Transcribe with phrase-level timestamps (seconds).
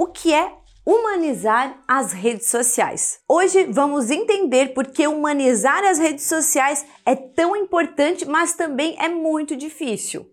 [0.00, 0.52] O que é
[0.86, 3.18] humanizar as redes sociais.
[3.28, 9.08] Hoje vamos entender por que humanizar as redes sociais é tão importante, mas também é
[9.08, 10.24] muito difícil.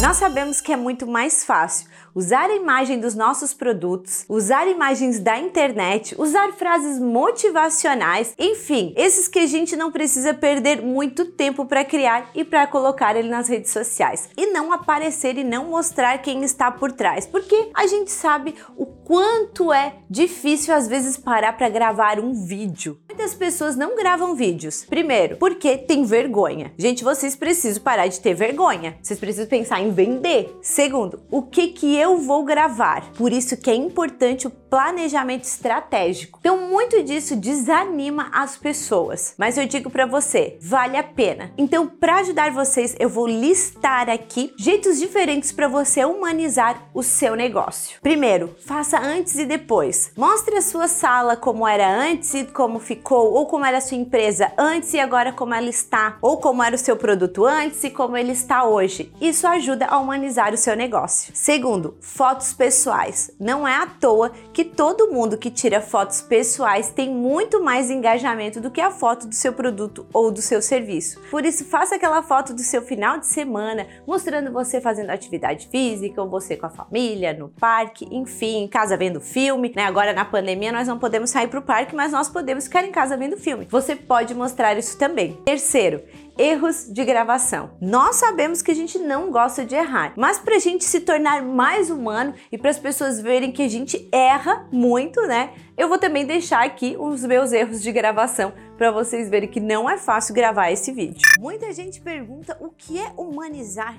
[0.00, 5.20] Nós sabemos que é muito mais fácil usar a imagem dos nossos produtos, usar imagens
[5.20, 11.66] da internet, usar frases motivacionais, enfim, esses que a gente não precisa perder muito tempo
[11.66, 14.30] para criar e para colocar ele nas redes sociais.
[14.36, 18.86] E não aparecer e não mostrar quem está por trás, porque a gente sabe o
[18.86, 22.98] quanto é difícil às vezes parar para gravar um vídeo.
[23.08, 24.84] Muitas pessoas não gravam vídeos.
[24.84, 26.72] Primeiro, porque tem vergonha.
[26.78, 28.98] Gente, vocês precisam parar de ter vergonha.
[29.02, 30.56] Vocês precisam pensar em vender.
[30.62, 33.12] Segundo, o que que eu vou gravar?
[33.12, 36.38] Por isso que é importante o planejamento estratégico.
[36.40, 39.34] Então, muito disso desanima as pessoas.
[39.38, 41.52] Mas eu digo para você, vale a pena.
[41.56, 47.34] Então, para ajudar vocês, eu vou listar aqui jeitos diferentes para você humanizar o seu
[47.34, 47.98] negócio.
[48.02, 50.12] Primeiro, faça antes e depois.
[50.16, 53.96] Mostre a sua sala como era antes e como ficou, ou como era a sua
[53.96, 57.90] empresa antes e agora como ela está, ou como era o seu produto antes e
[57.90, 59.12] como ele está hoje.
[59.20, 61.32] Isso ajuda a humanizar o seu negócio.
[61.34, 63.30] Segundo, fotos pessoais.
[63.38, 68.60] Não é à toa que todo mundo que tira fotos pessoais tem muito mais engajamento
[68.60, 71.20] do que a foto do seu produto ou do seu serviço.
[71.30, 76.22] Por isso, faça aquela foto do seu final de semana, mostrando você fazendo atividade física,
[76.22, 79.82] ou você com a família, no parque, enfim, em casa casa vendo filme, né?
[79.82, 82.92] Agora na pandemia nós não podemos sair para o parque, mas nós podemos ficar em
[82.92, 83.66] casa vendo filme.
[83.68, 85.32] Você pode mostrar isso também.
[85.44, 86.02] Terceiro,
[86.38, 87.76] erros de gravação.
[87.80, 91.42] Nós sabemos que a gente não gosta de errar, mas para a gente se tornar
[91.42, 95.50] mais humano e para as pessoas verem que a gente erra muito, né?
[95.76, 99.88] Eu vou também deixar aqui os meus erros de gravação para vocês verem que não
[99.88, 101.20] é fácil gravar esse vídeo.
[101.38, 103.96] Muita gente pergunta o que é humanizar.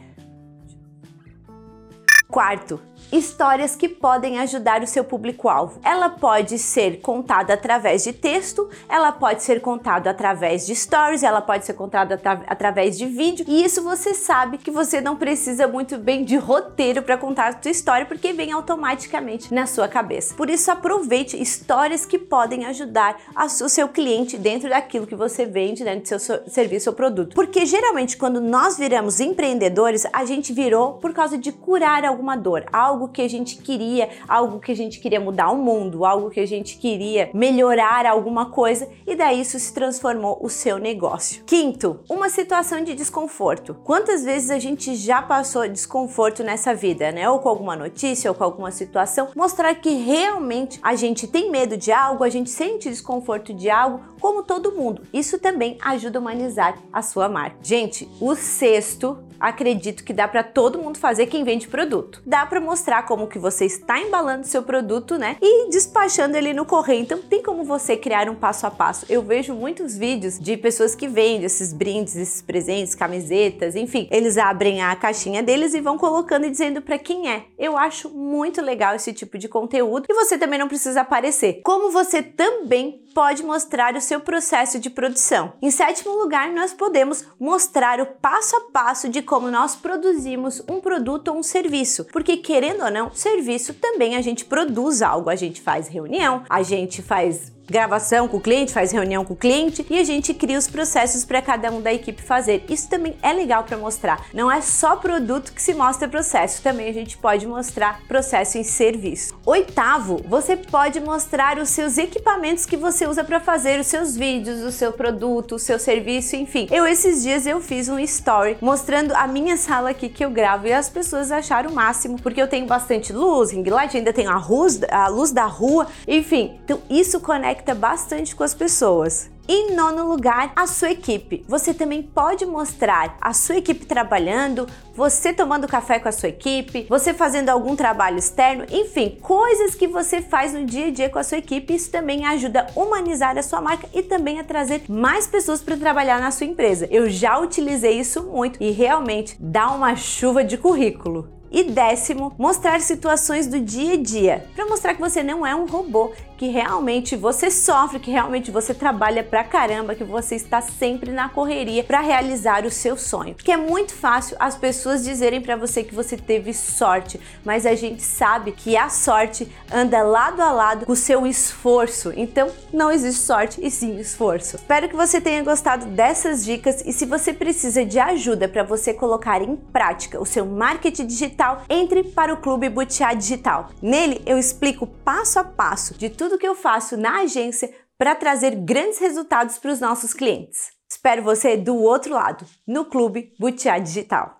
[2.30, 5.80] Quarto, histórias que podem ajudar o seu público-alvo.
[5.82, 11.40] Ela pode ser contada através de texto, ela pode ser contada através de stories, ela
[11.40, 13.46] pode ser contada atra através de vídeo.
[13.48, 17.62] E isso você sabe que você não precisa muito bem de roteiro para contar a
[17.62, 20.36] sua história, porque vem automaticamente na sua cabeça.
[20.36, 25.86] Por isso aproveite histórias que podem ajudar o seu cliente dentro daquilo que você vende,
[25.86, 27.36] dentro do seu serviço ou produto.
[27.36, 32.66] Porque geralmente quando nós viramos empreendedores, a gente virou por causa de curar alguma dor,
[32.74, 36.40] algo que a gente queria, algo que a gente queria mudar o mundo, algo que
[36.40, 41.44] a gente queria melhorar alguma coisa e daí isso se transformou o seu negócio.
[41.46, 43.76] Quinto, uma situação de desconforto.
[43.84, 47.30] Quantas vezes a gente já passou desconforto nessa vida, né?
[47.30, 51.78] Ou com alguma notícia ou com alguma situação, mostrar que realmente a gente tem medo
[51.78, 55.04] de algo, a gente sente desconforto de algo, como todo mundo.
[55.14, 57.58] Isso também ajuda a humanizar a sua marca.
[57.62, 62.22] Gente, o sexto acredito que dá para todo mundo fazer quem vende produto.
[62.26, 65.38] Dá para mostrar como que você está embalando seu produto, né?
[65.42, 67.02] E despachando ele no correio.
[67.02, 69.06] Então tem como você criar um passo a passo.
[69.10, 74.08] Eu vejo muitos vídeos de pessoas que vendem esses brindes, esses presentes, camisetas, enfim.
[74.12, 77.46] Eles abrem a caixinha deles e vão colocando e dizendo para quem é.
[77.58, 81.62] Eu acho muito legal esse tipo de conteúdo e você também não precisa aparecer.
[81.64, 85.54] Como você também pode mostrar o seu processo de produção.
[85.60, 90.80] Em sétimo lugar, nós podemos mostrar o passo a passo de como nós produzimos um
[90.80, 95.36] produto ou um serviço, porque querendo ou não, serviço também a gente produz algo, a
[95.36, 99.86] gente faz reunião, a gente faz gravação com o cliente, faz reunião com o cliente
[99.90, 102.64] e a gente cria os processos para cada um da equipe fazer.
[102.70, 104.26] Isso também é legal para mostrar.
[104.34, 108.64] Não é só produto que se mostra processo, também a gente pode mostrar processo em
[108.64, 109.38] serviço.
[109.46, 114.62] Oitavo, você pode mostrar os seus equipamentos que você usa para fazer os seus vídeos,
[114.62, 116.68] o seu produto, o seu serviço, enfim.
[116.72, 120.68] Eu esses dias eu fiz um story mostrando a minha sala aqui que eu gravo
[120.68, 124.30] e as pessoas acharam o máximo, porque eu tenho bastante luz, ring light, ainda tenho
[124.30, 126.60] a luz, a luz da rua, enfim.
[126.64, 129.30] Então isso conecta conecta bastante com as pessoas.
[129.50, 131.46] Em nono lugar, a sua equipe.
[131.48, 136.86] Você também pode mostrar a sua equipe trabalhando, você tomando café com a sua equipe,
[136.90, 141.18] você fazendo algum trabalho externo, enfim, coisas que você faz no dia a dia com
[141.18, 141.74] a sua equipe.
[141.74, 145.78] Isso também ajuda a humanizar a sua marca e também a trazer mais pessoas para
[145.78, 146.88] trabalhar na sua empresa.
[146.92, 151.38] Eu já utilizei isso muito e realmente dá uma chuva de currículo.
[151.50, 155.66] E décimo, mostrar situações do dia a dia, para mostrar que você não é um
[155.66, 161.12] robô, que realmente você sofre, que realmente você trabalha pra caramba, que você está sempre
[161.12, 163.34] na correria para realizar o seu sonho.
[163.34, 167.74] Porque é muito fácil as pessoas dizerem para você que você teve sorte, mas a
[167.74, 172.14] gente sabe que a sorte anda lado a lado com o seu esforço.
[172.16, 174.58] Então, não existe sorte e sim esforço.
[174.58, 178.94] Espero que você tenha gostado dessas dicas e se você precisa de ajuda para você
[178.94, 183.70] colocar em prática o seu marketing digital, entre para o Clube Butiá Digital.
[183.82, 188.54] Nele eu explico passo a passo de tudo que eu faço na agência para trazer
[188.54, 190.72] grandes resultados para os nossos clientes.
[190.90, 194.37] Espero você do outro lado, no Clube Butiá Digital.